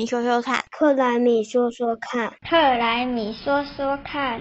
[0.00, 4.40] 米说说看，克莱米说说看，克莱米说说看。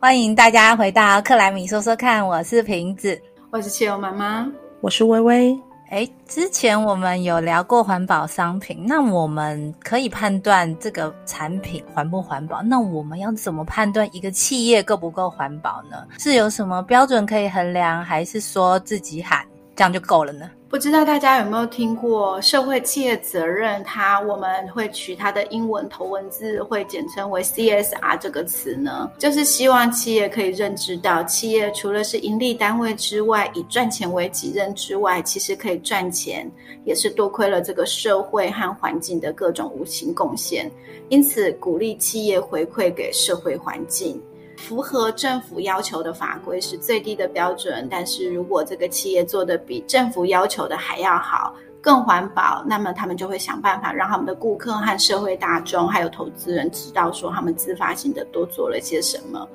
[0.00, 3.16] 欢迎大家回到克莱米说说看，我是瓶子，
[3.52, 4.50] 我是汽油妈妈，
[4.80, 5.56] 我是微微。
[5.90, 12.60] 哎，之前我们有聊过环保商品，那我们可以判断这个产品环不环保？
[12.60, 16.04] 那我们要怎么判断一个企业够不够环保呢？
[16.18, 19.46] 是有什么标准可以衡量，还是说自己喊
[19.78, 20.50] 这样就够了呢？
[20.68, 23.80] 不知道大家有没有听过社会企业责任？
[23.84, 29.08] 它我们会取它的英文头文字，会简称为 CSR 这个词呢？
[29.18, 36.50] 就是希望企业可以认知到，企业除了是盈利单位之外，以赚钱为己任之外，其实可以赚钱，
[36.84, 40.68] 也是多亏了这个社会和环境的各种无形贡献。
[41.08, 44.20] 因此，鼓励企业回馈给社会环境。
[44.58, 59.48] 符合政府要求的法规是最低的标准，但是如果这个企业做的比政府要求的还要好，更环保，那么他们就会想办法让他们的顾客和社会大众还有投资人知道说他们自发性的多做了些什么。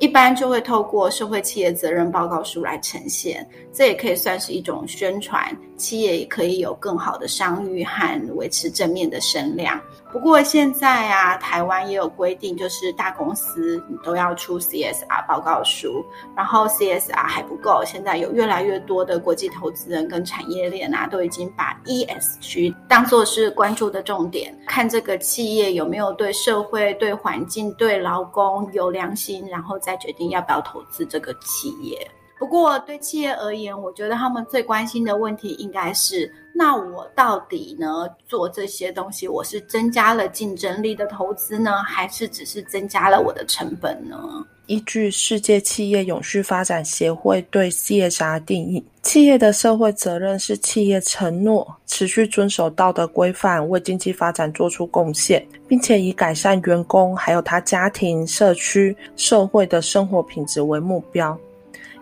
[0.00, 9.80] 一般就会透过社会企业责任报告书来呈现，这也可以算是一种宣传，企业也可以有更好的商誉和维持正面的声量。
[10.14, 32.08] 不过现在啊，台湾也有规定，就是大公司你都要出 CSR 报告书，然后 CSR 还不够，现在有越来越多的国际投资人跟产业链啊，都已经把 ESG 当做是关注的重点，看这个企业有没有对社会、对环境、对劳工有良心，然后再决定要不要投资这个企业。
[32.44, 36.30] 不过对企业而言，我觉得他们最关心的问题应该是。
[36.52, 44.44] 那我到底呢做这些东西，我是增加了竞争力的投资呢，还是只是增加了我的成本呢？
[44.66, 61.36] 依据世界企业永续发展协会对 CSR 定义，企业的社会责任是企业承诺持续遵守道德规范，为经济发展做出贡献，并且以改善员工还有他家庭、社区、社会的生活品质为目标。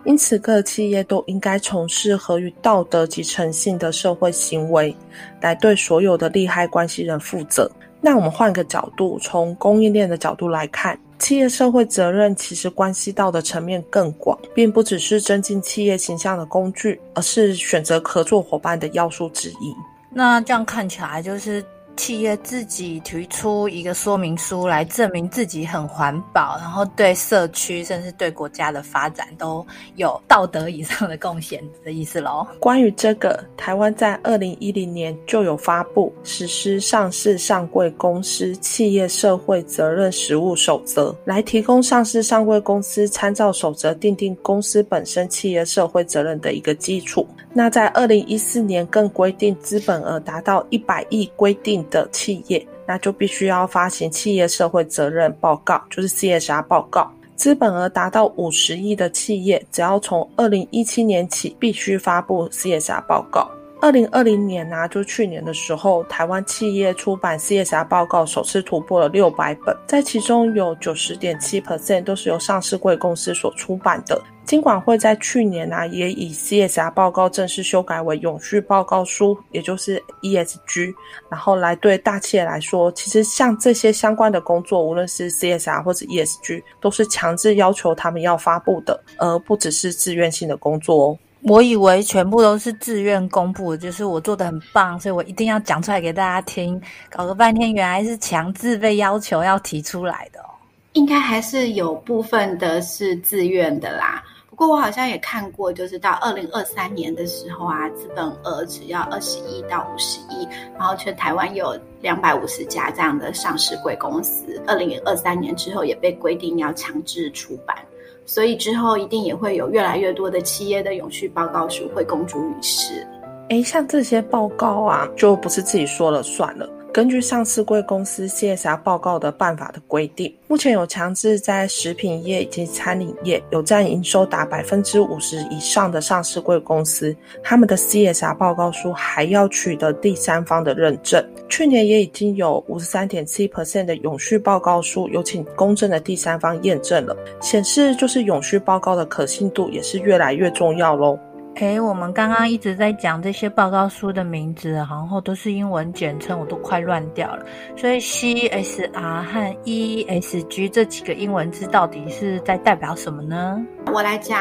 [0.05, 4.95] 因此，各企业都应该从事合于道德及诚信的社会行为，
[5.41, 7.71] 来对所有的利害关系人负责。
[8.01, 19.75] 那我们换个角度，从供应链的角度来看，企业社会责任其实关系到的层面更广，并不只是增进企业形象的工具，而是选择合作伙伴的要素之一。
[20.11, 21.65] 那这样看起来就是。
[21.97, 29.65] 企业自己提出一个说明书来证明自己很环保，然后对社区甚至对国家的发展都
[29.97, 32.47] 有道德以上的贡献的意思喽。
[32.59, 47.27] 关于这个，台湾在二零一零年就有发布实施上市上柜公司企业社会责任实务守则，来提供上市上柜公司参照守则，定定公司本身企业社会责任的一个基础。
[47.55, 57.11] 那在二零一四年更规定，资本额达到一百亿规定的企业，那就必须要发行企业社会责任报告，就是 CSR 报告。
[57.35, 63.51] 资本额达到五十亿的企业，只要从二零一七年起必须发布 CSR 报告。
[63.83, 74.23] 二零二零年呢，就去年的时候，台湾企业出版 CSR 报告首次突破了六百本，在其中有九十点七 percent 都是由上市贵公司所出版的。
[74.45, 80.95] 金管会在去年呢，也以 CSR 报告正式修改为永续报告书，也就是 ESG，
[81.29, 91.19] 然后来对大企业来说，其实像这些相关的工作，无论是 CSR 或者 ESG，都是强制要求他们要发布的，而不只是自愿性的工作哦。
[91.45, 96.81] 我以为全部都是自愿公布，就是我做的很棒，所以我一定要讲出来给大家听。
[97.11, 100.47] 搞了半天，原来是强制被要求要提出来的哦。
[100.93, 104.23] 应该还是有部分的是自愿的啦。
[104.49, 110.47] 不过我好像也看过，就是到二零二三年的时候啊，资本额只要二十亿到五十亿，
[110.79, 117.77] 然后全台湾有两百五十家这样的上市贵公司，二零二三年之后也被规定要强制出版。
[118.25, 123.07] 所以之后一定也会有越来越多的企业的永续报告书会公诸于世。
[123.49, 126.69] 诶，像这些报告啊，就不是自己说了算了。
[126.93, 141.25] 根据上市贵公司 CSR 报告的办法的规定，目前有强制在食品业以及餐饮业有占营收达百分之五十以上的上市贵公司，他们的 CSR 报告书还要取得第三方的认证。
[141.49, 151.19] 去年也已经有五十三点七 percent 的永续报告书有请公正的第三方验证了，显示就是永续报告的可信度也是越来越重要喽。
[151.57, 157.45] 诶，我们刚刚一直在讲这些报告书的名字，然后都是英文简称，我都快乱掉了。
[157.77, 163.65] 所以 CSR 和 ESG 这几个英文字到底是在代表什么呢？
[163.93, 164.41] 我来讲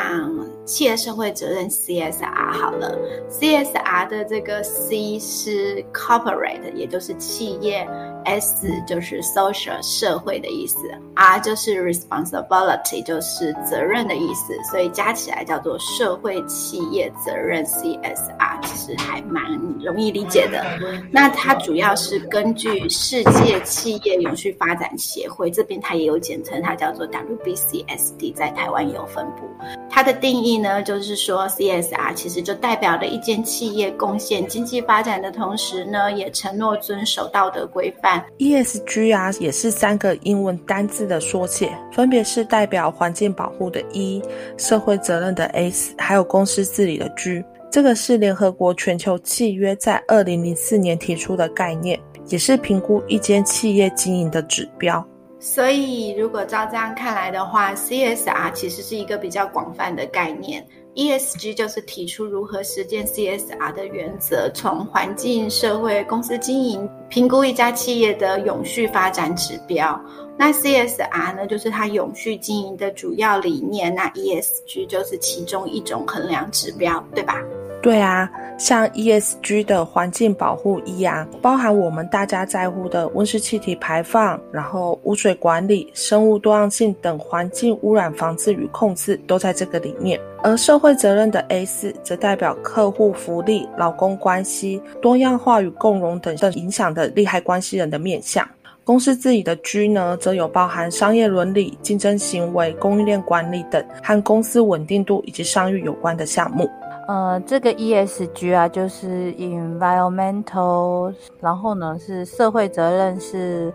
[0.65, 2.97] 企业社会责任 CSR 好了
[3.29, 7.85] ，CSR 的这个 C 是 corporate，也就是企业
[8.25, 10.77] ；S 就是 social 社会的意思
[11.15, 14.53] ；R 就是 responsibility，就是责任的意思。
[14.69, 19.43] 所以加起来叫做社会企业责任 CSR，其实还蛮
[19.83, 20.63] 容易理解的。
[21.11, 29.49] 那它主要是根据世界企业永续发展协会这边，它也有简称，它叫做 WBCSD，在台湾也有分布。
[29.89, 38.10] 它的定义呢，就是说 CSR 其实就代表了一间企业贡献经济发展的同时呢，也承诺遵守道德规范。
[38.37, 44.21] ESG 啊，也是三个英文单字的缩写，分别是代表环境保护的 E、
[44.57, 47.43] 社会责任的 S，还有公司治理的 G。
[47.69, 55.05] 这个是联合国全球契约在二零零四年提出的概念，也是评估一间企业经营的指标。
[55.39, 60.63] 所以，如果照这样看来的话，CSR 其实是一个比较广泛的概念。
[60.93, 69.99] ESG 就是提出如何实践 CSR 的原则，从环境、社会、公司经营评估一家企业的永续发展指标。
[70.37, 73.93] 那 CSR 呢，就是它永续经营的主要理念。
[73.95, 77.41] 那 ESG 就是其中一种衡量指标，对吧？
[77.81, 78.29] 对啊，
[78.59, 90.19] 像 ESG 的环境保护一啊，包含我们大家在乎的温室气体排放，然后污水管理、生物多样性等环境污染防治与控制都在这个里面。
[90.43, 98.47] 而社会责任的 A 四则代表客户福利、劳工关系、多样化与共荣等等影响的利害关系人的面向。
[98.83, 106.69] 公司自己的 G 呢，则有包含商业伦理、竞争行为、供应链管理等和公司稳定度以及商誉有关的项目。
[107.07, 113.71] 呃，这个 ESG 啊，就是 environmental，然后呢是社会责任是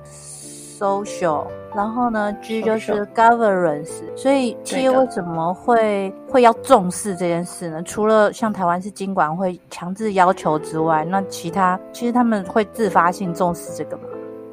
[0.79, 4.03] social，然后呢 G 就是 governance。
[4.17, 7.83] 所以企业为什么会会要重视这件事呢？
[7.83, 14.03] 除了像台湾是经管会强制要求之外，那其他其实他们会自发性重视这个吗？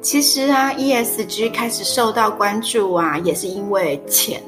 [0.04, 4.38] 其实啊，ESG 开始受到关注啊，也是因为钱。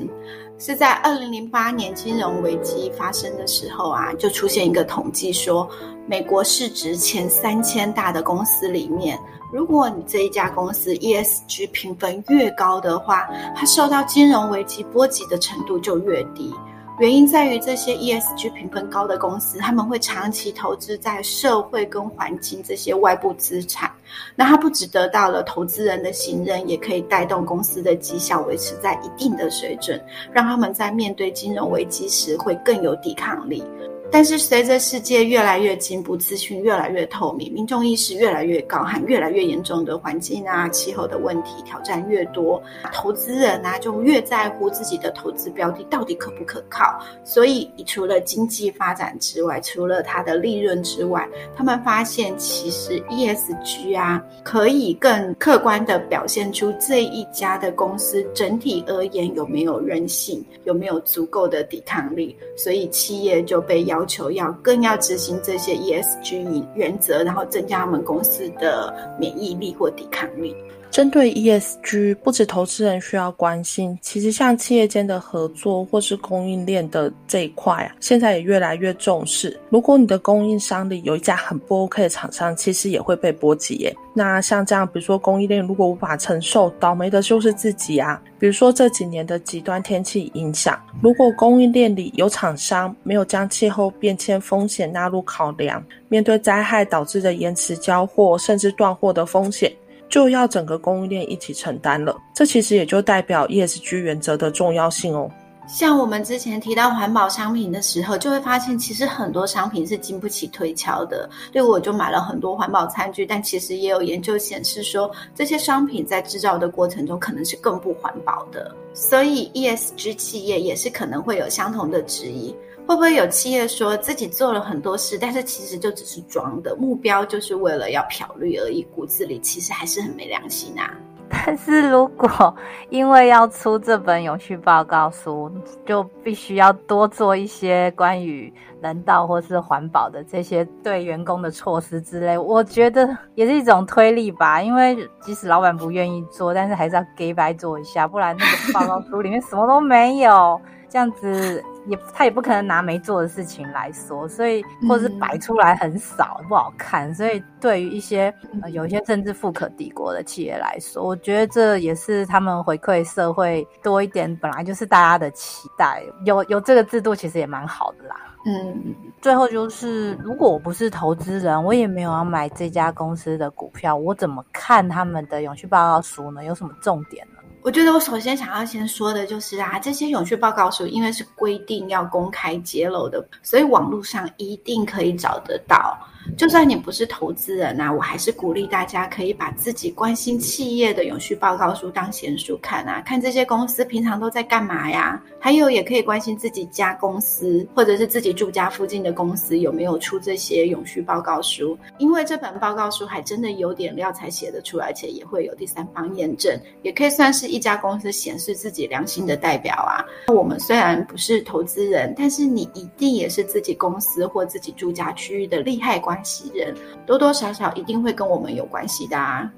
[0.58, 5.66] 是在二零零八年金融危机发生的时候啊，就出现一个统计说，
[6.06, 9.18] 美国市值前三千大的公司里面，
[9.50, 16.54] 如果你这一家公司 ESG 评分越高的话，它受到金融危机波及的程度就越低。
[16.98, 23.90] 原因在于这些 ESG 评分高的公司，他们会长期投资在社会跟环境这些外部资产。
[24.34, 30.02] 那它不只得到了投资人的信任，也可以带动公司的绩效维持在一定的水准，
[30.32, 33.62] 让他们在面对金融危机时会更有抵抗力。
[34.10, 42.62] 但是随着世界越来越进步，资讯越来越透明，民众意识越来越高，和越来越严重的环境啊、气候的问题挑战越多，
[42.92, 46.98] 投资人啊就越在乎自己的投资标的到底可不可靠。
[47.24, 62.34] 所以，除了经济发展之外，除了它的利润之外，他们发现其实 ESG 啊可以更客观的表现出这一家的公司整体而言有没有韧性，有没有足够的抵抗力。
[62.56, 63.95] 所以，企业就被要。
[63.96, 70.54] 要求要更要执行这些 ESG 原则，然后增加他们公司的免疫力或抵抗力。
[70.96, 79.60] 针对 ESG，不止投资人需要关心，其实像企业间的合作或是供应链的这一块啊，现在也越来越重视。
[79.68, 83.94] 如果你的供应商里有一家很不 OK 的厂商，其实也会被波及耶。
[84.14, 88.18] 那像这样，比如说供应链如果无法承受，倒霉的就是自己啊。
[88.38, 99.70] 比如说这几年的极端天气影响，如果供应链里有厂商没有将气候变迁风险纳入考量，面对灾害导致的延迟交货甚至断货的风险。
[100.08, 105.30] 就要整个供应链一起承担了，这其实也就代表 ESG 原则的重要性哦。
[105.68, 111.28] 像我们之前提到环保商品的时候，就会发现其实很多商品是经不起推敲的。
[111.50, 118.72] 对，我就买了很多环保餐具，但其实也有研究显示说，这些商品在制造的过程中可能是更不环保的。
[118.94, 122.54] 所以 ESG 企业也是可能会有相同的质疑。
[122.86, 130.88] 会不会有企业说自己做了很多事，但是其实就只是装的，目标就是为了要漂绿而已，骨子里其实还是很没良心啊？
[131.28, 132.54] 但是如果
[132.88, 135.50] 因为要出这本永续报告书，
[135.84, 144.62] 就必须要多做一些关于人道或是环保的这些对员工的措施之类，我觉得也是一种推力吧。
[144.62, 151.60] 因为即使老板不愿意做，但是还是要给白做一下，不然那个报告书里面什么都没有，这样子。
[151.88, 168.16] 也他也不可能拿没做的事情来说，所以或是摆出来很少不好看，所以对于一些呃有一些甚至富可敌国的企业来说，我觉得这也是他们回馈社会多一点，本来就是大家的期待，有有这个制度其实也蛮好的啦。
[168.48, 176.44] 嗯，最后就是，如果我不是投资人，我也没有要买这家公司的股票，我怎么看他们的永续报告书呢？
[176.44, 177.35] 有什么重点呢？
[177.66, 185.98] 我觉得我首先想要先说的就是啊，这些永续报告书因为是规定要公开揭露的，所以网络上一定可以找得到。
[186.36, 195.20] 就算你不是投资人啊，我还是鼓励大家可以把自己关心企业的永续报告书当闲书看啊，看这些公司平常都在干嘛呀。
[195.38, 210.04] 还有也可以关心自己家公司或者是自己住家附近的公司有没有出这些永续报告书，因为这本报告书还真的有点料才写得出来，而且也会有第三方验证，也可以算是一家公司显示自己良心的代表啊。
[210.28, 216.74] 我们虽然不是投资人，但是你一定也是自己公司或自己住家区域的利害关系人，
[217.06, 219.50] 多多少少一定会跟我们有关系的啊。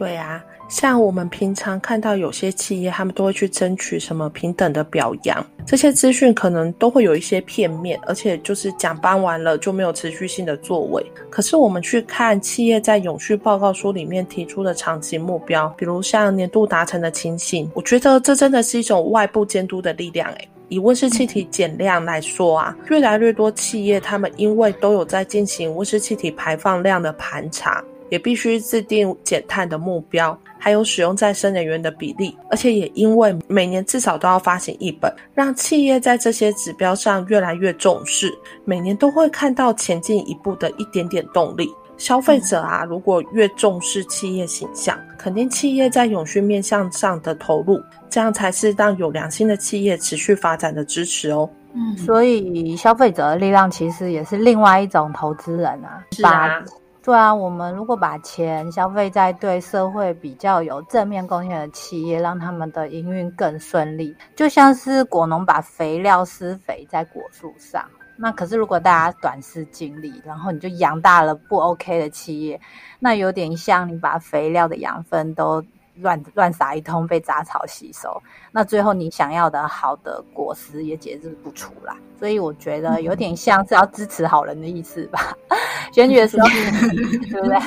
[0.00, 11.04] 对啊，像我们平常看到有些企业，他们都会去争取什么平等的表扬，这些资讯可能都会有一些片面，而且就是讲颁完了就没有持续性的作为。
[11.28, 20.26] 可是我们去看企业在永续报告书里面提出的长期目标，比如像年度达成的情形，我觉得这真的是一种外部监督的力量。
[20.30, 27.84] 诶，以温室气体减量来说啊，越来越多企业他们因为都有在进行温室气体排放量的盘查。
[28.10, 38.30] 也必须制定减碳的目标，还有使用再生能源的比例，而且也因为每年至少都要发行一本，让企业在这些指标上越来越重视，
[38.64, 41.70] 每年都会看到前进一步的一点点动力。
[41.96, 51.48] 消费者啊，如果越重视企业形象，肯定企业在永续面向上的投入，这样才是让有良心的企业持续发展的支持哦。
[51.74, 56.64] 嗯，所以消费者的力量其实也是另外一种投资人啊，是啊。
[57.02, 67.82] 对啊，我们如果把钱消费在对社会比较有正面贡献的企业，让他们的营运更顺利，就像是果农把肥料施肥在果树上。
[68.16, 72.60] 那可是如果大家短视精力，然后你就养大了不 OK 的企业，
[72.98, 75.64] 那有点像你把肥料的养分都
[76.00, 78.20] 乱乱撒一通，被杂草吸收，
[78.52, 81.94] 那最后你想要的好的果实也解释不出来。
[82.18, 85.34] 所以我觉得有点像是要支持好人的意思吧。
[85.92, 86.46] 选举的时候
[87.30, 87.58] 对不对？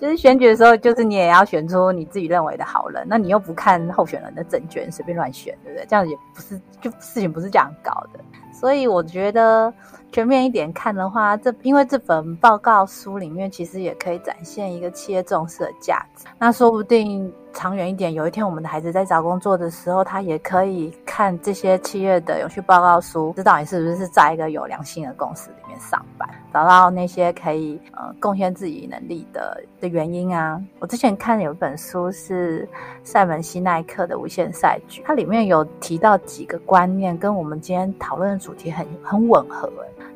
[0.00, 3.06] 就是选举的时候，就是你也要选出你自己认为的好人。
[3.08, 5.86] 那你又不看候选人的证件，随便乱选，对不对？
[5.88, 8.20] 这样也不是，就事情不是这样搞的。
[8.54, 9.72] 所以我觉得
[10.12, 16.24] 全面一点看的话，这因为这本报告书里面其实也可以展现一个企业重视的价值。
[16.38, 30.62] 那说不定长远一点，有一天我们的孩子在找工作的时候，他也可以看这些企业的永续报告书，知道你是不是在一个有良心的公司里面上班，找到那些可以呃贡献自己能力的的原因啊。
[30.78, 32.66] 我之前看有一本书是
[33.02, 39.68] 塞门西奈克的《无限赛局》，它里面有提到几个观念，跟我们今天讨论的主题很很吻合。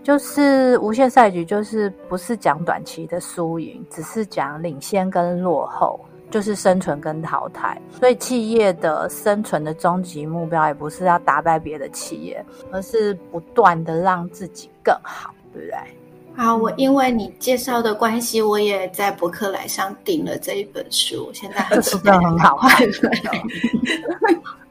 [0.04, 5.98] 就是无限赛局，就是不是讲短期的输赢，只是讲领先跟落后。
[6.30, 15.78] 就是生存跟淘汰，所以企业的生存的终极目标也不是要打败别的企业，而是不断的让自己更好，对不对？
[16.40, 22.56] 好，我因为你介绍的关系，我也在博客来上订了这一本书，现在很期待，很好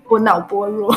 [0.07, 0.95] 我脑波弱。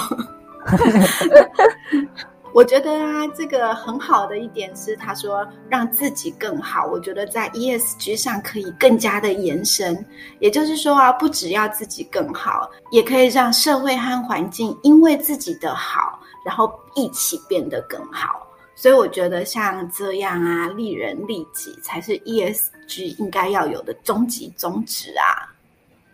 [2.53, 6.87] 我觉得啊，这个很好的一点是，他说让自己更好。
[6.87, 10.07] 我觉得在 ESG 上可以更加的延伸，
[10.39, 18.47] 也就是说啊，不只要自己更好，也可以让社会和环境因为自己的好，然后一起变得更好。
[18.81, 25.53] 所以我觉得像这样啊，利人利己才是 ESG 应该要有的终极宗旨啊。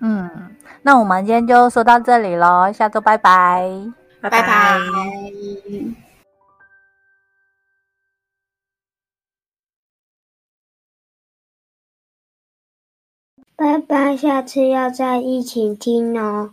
[0.00, 0.28] 嗯，
[0.82, 3.70] 那我们今天就说到这里喽，下周拜拜，
[4.20, 4.80] 拜拜。
[13.54, 16.50] 拜拜，下次要再一起听哦。